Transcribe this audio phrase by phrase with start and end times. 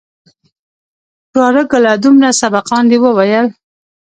[1.33, 3.47] وراره گله دومره سبقان دې وويل.